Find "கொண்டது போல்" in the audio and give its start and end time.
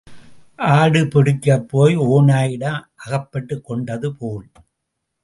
3.65-4.47